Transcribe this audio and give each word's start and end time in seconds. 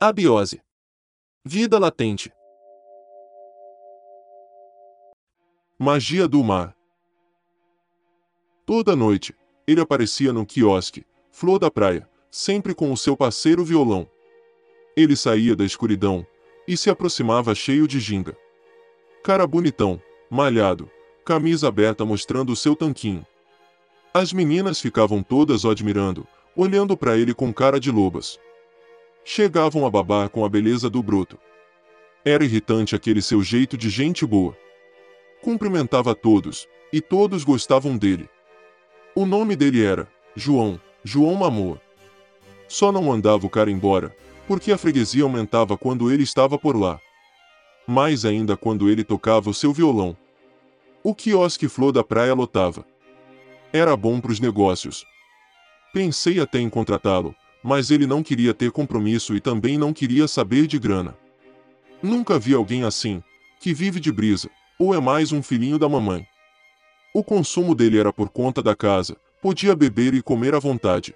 Abiose. 0.00 0.62
Vida 1.44 1.76
latente. 1.76 2.32
Magia 5.76 6.28
do 6.28 6.44
mar. 6.44 6.72
Toda 8.64 8.94
noite, 8.94 9.34
ele 9.66 9.80
aparecia 9.80 10.32
no 10.32 10.46
quiosque, 10.46 11.04
flor 11.32 11.58
da 11.58 11.68
praia, 11.68 12.08
sempre 12.30 12.76
com 12.76 12.92
o 12.92 12.96
seu 12.96 13.16
parceiro 13.16 13.64
violão. 13.64 14.08
Ele 14.96 15.16
saía 15.16 15.56
da 15.56 15.64
escuridão 15.64 16.24
e 16.68 16.76
se 16.76 16.88
aproximava 16.88 17.52
cheio 17.52 17.88
de 17.88 17.98
ginga. 17.98 18.36
Cara 19.24 19.48
bonitão, 19.48 20.00
malhado, 20.30 20.88
camisa 21.24 21.66
aberta 21.66 22.04
mostrando 22.04 22.52
o 22.52 22.56
seu 22.56 22.76
tanquinho. 22.76 23.26
As 24.14 24.32
meninas 24.32 24.80
ficavam 24.80 25.24
todas 25.24 25.64
o 25.64 25.70
admirando, 25.70 26.24
olhando 26.54 26.96
para 26.96 27.18
ele 27.18 27.34
com 27.34 27.52
cara 27.52 27.80
de 27.80 27.90
lobas. 27.90 28.38
Chegavam 29.24 29.86
a 29.86 29.90
babar 29.90 30.28
com 30.28 30.44
a 30.44 30.48
beleza 30.48 30.88
do 30.88 31.02
bruto. 31.02 31.38
Era 32.24 32.44
irritante 32.44 32.94
aquele 32.94 33.22
seu 33.22 33.42
jeito 33.42 33.76
de 33.76 33.88
gente 33.90 34.26
boa. 34.26 34.56
Cumprimentava 35.42 36.14
todos, 36.14 36.66
e 36.92 37.00
todos 37.00 37.44
gostavam 37.44 37.96
dele. 37.96 38.28
O 39.14 39.26
nome 39.26 39.54
dele 39.56 39.84
era 39.84 40.08
João, 40.34 40.80
João 41.04 41.34
Mamoa. 41.34 41.80
Só 42.66 42.92
não 42.92 43.02
mandava 43.02 43.46
o 43.46 43.50
cara 43.50 43.70
embora, 43.70 44.14
porque 44.46 44.72
a 44.72 44.78
freguesia 44.78 45.22
aumentava 45.22 45.76
quando 45.76 46.10
ele 46.10 46.22
estava 46.22 46.58
por 46.58 46.76
lá. 46.76 47.00
Mais 47.86 48.24
ainda 48.24 48.56
quando 48.56 48.90
ele 48.90 49.04
tocava 49.04 49.50
o 49.50 49.54
seu 49.54 49.72
violão. 49.72 50.16
O 51.02 51.14
quiosque 51.14 51.68
Flor 51.68 51.92
da 51.92 52.04
Praia 52.04 52.34
lotava. 52.34 52.84
Era 53.72 53.96
bom 53.96 54.20
para 54.20 54.32
os 54.32 54.40
negócios. 54.40 55.04
Pensei 55.92 56.40
até 56.40 56.58
em 56.58 56.68
contratá-lo, 56.68 57.34
mas 57.62 57.90
ele 57.90 58.06
não 58.06 58.22
queria 58.22 58.54
ter 58.54 58.70
compromisso 58.70 59.34
e 59.34 59.40
também 59.40 59.76
não 59.76 59.92
queria 59.92 60.28
saber 60.28 60.66
de 60.66 60.78
grana. 60.78 61.16
Nunca 62.02 62.38
vi 62.38 62.54
alguém 62.54 62.84
assim, 62.84 63.22
que 63.60 63.74
vive 63.74 63.98
de 63.98 64.12
brisa, 64.12 64.48
ou 64.78 64.94
é 64.94 65.00
mais 65.00 65.32
um 65.32 65.42
filhinho 65.42 65.78
da 65.78 65.88
mamãe. 65.88 66.26
O 67.12 67.24
consumo 67.24 67.74
dele 67.74 67.98
era 67.98 68.12
por 68.12 68.28
conta 68.28 68.62
da 68.62 68.76
casa, 68.76 69.16
podia 69.42 69.74
beber 69.74 70.14
e 70.14 70.22
comer 70.22 70.54
à 70.54 70.58
vontade. 70.58 71.14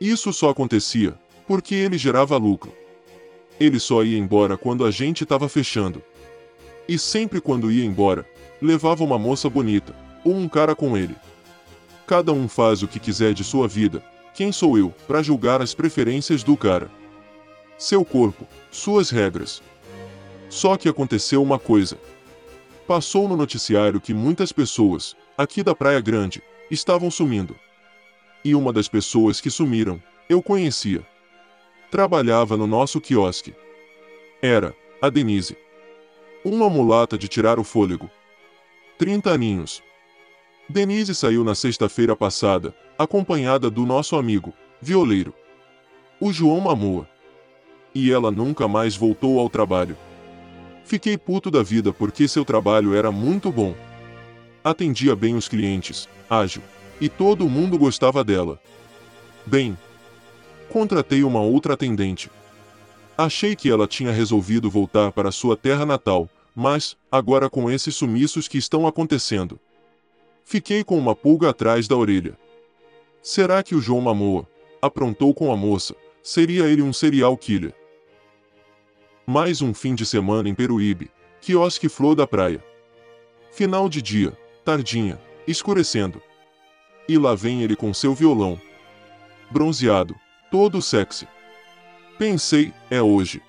Isso 0.00 0.32
só 0.32 0.50
acontecia 0.50 1.18
porque 1.46 1.74
ele 1.74 1.96
gerava 1.96 2.36
lucro. 2.36 2.72
Ele 3.58 3.80
só 3.80 4.04
ia 4.04 4.18
embora 4.18 4.56
quando 4.56 4.84
a 4.84 4.90
gente 4.90 5.24
estava 5.24 5.48
fechando. 5.48 6.02
E 6.86 6.98
sempre 6.98 7.40
quando 7.40 7.72
ia 7.72 7.84
embora, 7.84 8.24
levava 8.60 9.02
uma 9.02 9.18
moça 9.18 9.48
bonita, 9.48 9.94
ou 10.24 10.34
um 10.34 10.48
cara 10.48 10.76
com 10.76 10.96
ele. 10.96 11.16
Cada 12.06 12.32
um 12.32 12.48
faz 12.48 12.82
o 12.82 12.88
que 12.88 13.00
quiser 13.00 13.32
de 13.32 13.42
sua 13.42 13.66
vida, 13.66 14.04
quem 14.38 14.52
sou 14.52 14.78
eu 14.78 14.94
para 15.08 15.20
julgar 15.20 15.60
as 15.60 15.74
preferências 15.74 16.44
do 16.44 16.56
cara? 16.56 16.88
Seu 17.76 18.04
corpo, 18.04 18.46
suas 18.70 19.10
regras. 19.10 19.60
Só 20.48 20.76
que 20.76 20.88
aconteceu 20.88 21.42
uma 21.42 21.58
coisa. 21.58 21.98
Passou 22.86 23.26
no 23.26 23.36
noticiário 23.36 24.00
que 24.00 24.14
muitas 24.14 24.52
pessoas, 24.52 25.16
aqui 25.36 25.60
da 25.60 25.74
Praia 25.74 26.00
Grande, 26.00 26.40
estavam 26.70 27.10
sumindo. 27.10 27.56
E 28.44 28.54
uma 28.54 28.72
das 28.72 28.86
pessoas 28.86 29.40
que 29.40 29.50
sumiram, 29.50 30.00
eu 30.28 30.40
conhecia. 30.40 31.04
Trabalhava 31.90 32.56
no 32.56 32.68
nosso 32.68 33.00
quiosque. 33.00 33.56
Era 34.40 34.72
a 35.02 35.10
Denise. 35.10 35.56
Uma 36.44 36.70
mulata 36.70 37.18
de 37.18 37.26
tirar 37.26 37.58
o 37.58 37.64
fôlego. 37.64 38.08
30 38.98 39.32
aninhos. 39.32 39.82
Denise 40.70 41.14
saiu 41.14 41.42
na 41.42 41.54
sexta-feira 41.54 42.14
passada, 42.14 42.74
acompanhada 42.98 43.70
do 43.70 43.86
nosso 43.86 44.16
amigo, 44.16 44.52
violeiro. 44.82 45.32
O 46.20 46.30
João 46.30 46.60
Mamoa. 46.60 47.08
E 47.94 48.12
ela 48.12 48.30
nunca 48.30 48.68
mais 48.68 48.94
voltou 48.94 49.38
ao 49.38 49.48
trabalho. 49.48 49.96
Fiquei 50.84 51.16
puto 51.16 51.50
da 51.50 51.62
vida 51.62 51.90
porque 51.90 52.28
seu 52.28 52.44
trabalho 52.44 52.94
era 52.94 53.10
muito 53.10 53.50
bom. 53.50 53.74
Atendia 54.62 55.16
bem 55.16 55.34
os 55.36 55.48
clientes, 55.48 56.06
ágil, 56.28 56.62
e 57.00 57.08
todo 57.08 57.48
mundo 57.48 57.78
gostava 57.78 58.22
dela. 58.22 58.60
Bem, 59.46 59.76
contratei 60.68 61.24
uma 61.24 61.40
outra 61.40 61.74
atendente. 61.74 62.30
Achei 63.16 63.56
que 63.56 63.70
ela 63.70 63.86
tinha 63.86 64.12
resolvido 64.12 64.68
voltar 64.68 65.12
para 65.12 65.32
sua 65.32 65.56
terra 65.56 65.86
natal, 65.86 66.28
mas, 66.54 66.94
agora 67.10 67.48
com 67.48 67.70
esses 67.70 67.96
sumiços 67.96 68.46
que 68.46 68.58
estão 68.58 68.86
acontecendo, 68.86 69.58
Fiquei 70.50 70.82
com 70.82 70.96
uma 70.96 71.14
pulga 71.14 71.50
atrás 71.50 71.86
da 71.86 71.94
orelha. 71.94 72.34
Será 73.20 73.62
que 73.62 73.74
o 73.74 73.82
João 73.82 74.00
Mamoa 74.00 74.48
aprontou 74.80 75.34
com 75.34 75.52
a 75.52 75.56
moça? 75.58 75.94
Seria 76.22 76.64
ele 76.64 76.80
um 76.80 76.90
serial 76.90 77.36
killer? 77.36 77.74
Mais 79.26 79.60
um 79.60 79.74
fim 79.74 79.94
de 79.94 80.06
semana 80.06 80.48
em 80.48 80.54
Peruíbe, 80.54 81.10
quiosque 81.42 81.86
flor 81.86 82.14
da 82.14 82.26
praia. 82.26 82.64
Final 83.52 83.90
de 83.90 84.00
dia, 84.00 84.32
tardinha, 84.64 85.20
escurecendo. 85.46 86.18
E 87.06 87.18
lá 87.18 87.34
vem 87.34 87.62
ele 87.62 87.76
com 87.76 87.92
seu 87.92 88.14
violão. 88.14 88.58
Bronzeado, 89.50 90.16
todo 90.50 90.80
sexy. 90.80 91.28
Pensei, 92.18 92.72
é 92.88 93.02
hoje. 93.02 93.42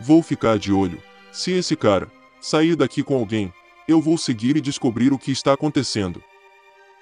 Vou 0.00 0.20
ficar 0.20 0.58
de 0.58 0.72
olho. 0.72 1.00
Se 1.30 1.52
esse 1.52 1.76
cara 1.76 2.10
sair 2.40 2.74
daqui 2.74 3.04
com 3.04 3.14
alguém, 3.14 3.52
eu 3.88 4.02
vou 4.02 4.18
seguir 4.18 4.54
e 4.54 4.60
descobrir 4.60 5.14
o 5.14 5.18
que 5.18 5.32
está 5.32 5.54
acontecendo. 5.54 6.22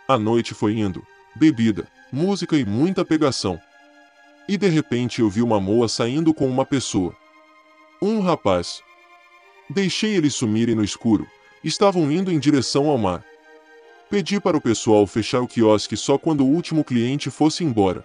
A 0.07 0.17
noite 0.17 0.55
foi 0.55 0.79
indo, 0.79 1.05
bebida, 1.35 1.89
música 2.13 2.57
e 2.57 2.65
muita 2.65 3.05
pegação. 3.05 3.61
E 4.49 4.57
de 4.57 4.69
repente 4.69 5.21
eu 5.21 5.29
vi 5.29 5.43
uma 5.43 5.61
moa 5.61 5.89
saindo 5.89 6.33
com 6.33 6.47
uma 6.47 6.65
pessoa. 6.65 7.13
Um 8.01 8.21
rapaz. 8.21 8.81
Deixei 9.69 10.15
eles 10.15 10.37
sumirem 10.37 10.77
no 10.77 10.85
escuro, 10.85 11.27
estavam 11.65 12.09
indo 12.13 12.31
em 12.31 12.39
direção 12.39 12.89
ao 12.89 12.97
mar. 12.97 13.25
Pedi 14.09 14.41
para 14.41 14.57
o 14.57 14.61
pessoal 14.61 15.05
fechar 15.09 15.41
o 15.41 15.49
quiosque 15.49 15.97
só 15.97 16.17
quando 16.17 16.45
o 16.45 16.49
último 16.49 16.85
cliente 16.85 17.29
fosse 17.29 17.65
embora. 17.65 18.05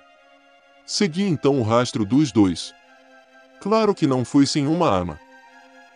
Segui 0.88 1.24
então 1.24 1.60
o 1.60 1.64
rastro 1.64 2.04
dos 2.04 2.32
dois. 2.32 2.74
Claro 3.60 3.94
que 3.94 4.08
não 4.08 4.26
fui 4.26 4.48
sem 4.48 4.66
uma 4.66 4.90
arma. 4.90 5.20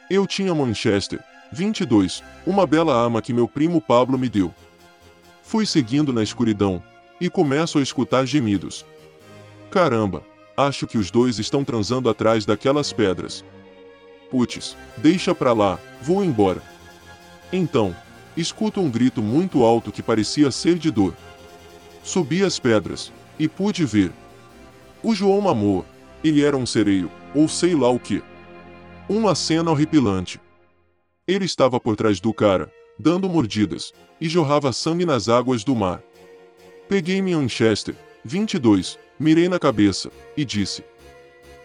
Eu 0.07 0.27
tinha 0.27 0.53
Manchester, 0.53 1.19
22. 1.51 2.23
Uma 2.45 2.65
bela 2.65 2.95
arma 3.03 3.21
que 3.21 3.33
meu 3.33 3.47
primo 3.47 3.81
Pablo 3.81 4.17
me 4.17 4.29
deu. 4.29 4.53
Fui 5.43 5.65
seguindo 5.65 6.11
na 6.11 6.23
escuridão, 6.23 6.81
e 7.19 7.29
começo 7.29 7.77
a 7.77 7.81
escutar 7.81 8.25
gemidos. 8.25 8.85
Caramba, 9.69 10.23
acho 10.57 10.87
que 10.87 10.97
os 10.97 11.11
dois 11.11 11.39
estão 11.39 11.63
transando 11.63 12.09
atrás 12.09 12.45
daquelas 12.45 12.91
pedras. 12.91 13.43
Putz, 14.29 14.75
deixa 14.97 15.33
pra 15.35 15.53
lá, 15.53 15.79
vou 16.01 16.23
embora. 16.23 16.61
Então, 17.53 17.95
escuto 18.35 18.81
um 18.81 18.89
grito 18.89 19.21
muito 19.21 19.63
alto 19.63 19.91
que 19.91 20.01
parecia 20.01 20.51
ser 20.51 20.77
de 20.77 20.91
dor. 20.91 21.13
Subi 22.03 22.43
as 22.43 22.59
pedras, 22.59 23.11
e 23.39 23.47
pude 23.47 23.85
ver. 23.85 24.11
O 25.01 25.13
João 25.13 25.41
Mamoa, 25.41 25.85
ele 26.23 26.43
era 26.43 26.57
um 26.57 26.65
sereio, 26.65 27.11
ou 27.33 27.47
sei 27.47 27.75
lá 27.75 27.89
o 27.89 27.99
que. 27.99 28.23
Uma 29.07 29.35
cena 29.35 29.69
horripilante. 29.71 30.39
Ele 31.27 31.45
estava 31.45 31.79
por 31.79 31.95
trás 31.95 32.19
do 32.19 32.31
cara, 32.31 32.71
dando 32.99 33.27
mordidas, 33.27 33.91
e 34.21 34.29
jorrava 34.29 34.71
sangue 34.71 35.05
nas 35.05 35.27
águas 35.27 35.63
do 35.63 35.75
mar. 35.75 36.03
Peguei 36.87 37.19
minha 37.19 37.39
Winchester, 37.39 37.95
22, 38.23 38.99
mirei 39.19 39.49
na 39.49 39.57
cabeça, 39.57 40.11
e 40.37 40.45
disse: 40.45 40.83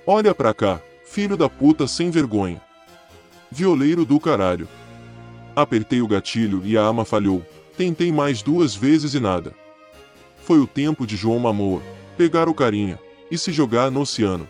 Olha 0.06 0.34
pra 0.34 0.54
cá, 0.54 0.80
filho 1.04 1.36
da 1.36 1.46
puta 1.46 1.86
sem 1.86 2.10
vergonha. 2.10 2.60
Violeiro 3.50 4.06
do 4.06 4.18
caralho. 4.18 4.66
Apertei 5.54 6.00
o 6.00 6.08
gatilho 6.08 6.62
e 6.64 6.78
a 6.78 6.86
arma 6.86 7.04
falhou. 7.04 7.44
Tentei 7.76 8.10
mais 8.10 8.42
duas 8.42 8.74
vezes 8.74 9.12
e 9.12 9.20
nada. 9.20 9.54
Foi 10.42 10.58
o 10.58 10.66
tempo 10.66 11.06
de 11.06 11.16
João 11.16 11.38
Mamoa 11.38 11.82
pegar 12.16 12.48
o 12.48 12.54
carinha 12.54 12.98
e 13.30 13.36
se 13.36 13.52
jogar 13.52 13.90
no 13.90 14.00
oceano. 14.00 14.48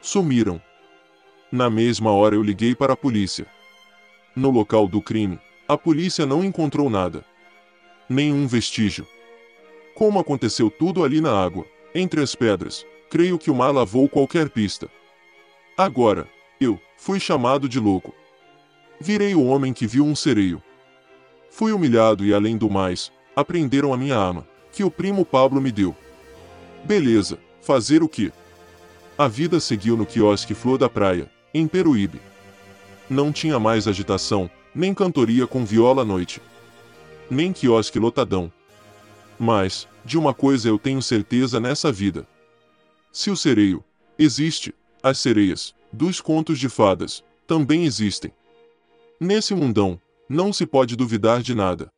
Sumiram. 0.00 0.60
Na 1.52 1.68
mesma 1.68 2.10
hora 2.10 2.34
eu 2.34 2.42
liguei 2.42 2.74
para 2.74 2.94
a 2.94 2.96
polícia. 2.96 3.46
No 4.36 4.50
local 4.50 4.88
do 4.88 5.00
crime, 5.00 5.38
a 5.68 5.78
polícia 5.78 6.26
não 6.26 6.42
encontrou 6.42 6.90
nada. 6.90 7.24
Nenhum 8.08 8.46
vestígio. 8.46 9.06
Como 9.94 10.18
aconteceu 10.18 10.70
tudo 10.70 11.04
ali 11.04 11.20
na 11.20 11.32
água, 11.32 11.64
entre 11.94 12.20
as 12.20 12.34
pedras, 12.34 12.84
creio 13.08 13.38
que 13.38 13.50
o 13.50 13.54
mar 13.54 13.72
lavou 13.72 14.08
qualquer 14.08 14.50
pista. 14.50 14.88
Agora, 15.76 16.28
eu, 16.60 16.80
fui 16.96 17.20
chamado 17.20 17.68
de 17.68 17.78
louco. 17.78 18.12
Virei 19.00 19.36
o 19.36 19.44
homem 19.44 19.72
que 19.72 19.86
viu 19.86 20.04
um 20.04 20.16
sereio. 20.16 20.60
Fui 21.48 21.70
humilhado 21.70 22.24
e, 22.24 22.34
além 22.34 22.56
do 22.56 22.68
mais, 22.68 23.12
aprenderam 23.36 23.94
a 23.94 23.96
minha 23.96 24.18
arma, 24.18 24.46
que 24.72 24.82
o 24.82 24.90
primo 24.90 25.24
Pablo 25.24 25.60
me 25.60 25.70
deu. 25.70 25.94
Beleza, 26.82 27.38
fazer 27.62 28.02
o 28.02 28.08
quê? 28.08 28.32
A 29.16 29.28
vida 29.28 29.60
seguiu 29.60 29.96
no 29.96 30.04
quiosque 30.04 30.54
Flor 30.54 30.76
da 30.76 30.88
Praia, 30.88 31.30
em 31.54 31.68
Peruíbe. 31.68 32.20
Não 33.14 33.30
tinha 33.30 33.60
mais 33.60 33.86
agitação, 33.86 34.50
nem 34.74 34.92
cantoria 34.92 35.46
com 35.46 35.64
viola 35.64 36.02
à 36.02 36.04
noite. 36.04 36.42
Nem 37.30 37.52
quiosque 37.52 37.96
lotadão. 37.96 38.52
Mas, 39.38 39.86
de 40.04 40.18
uma 40.18 40.34
coisa 40.34 40.68
eu 40.68 40.80
tenho 40.80 41.00
certeza 41.00 41.60
nessa 41.60 41.92
vida. 41.92 42.26
Se 43.12 43.30
o 43.30 43.36
sereio 43.36 43.84
existe, 44.18 44.74
as 45.00 45.18
sereias, 45.18 45.76
dos 45.92 46.20
contos 46.20 46.58
de 46.58 46.68
fadas, 46.68 47.22
também 47.46 47.84
existem. 47.84 48.32
Nesse 49.20 49.54
mundão, 49.54 49.96
não 50.28 50.52
se 50.52 50.66
pode 50.66 50.96
duvidar 50.96 51.40
de 51.40 51.54
nada. 51.54 51.92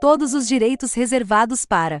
Todos 0.00 0.32
os 0.32 0.48
direitos 0.48 0.94
reservados 0.94 1.66
para 1.66 2.00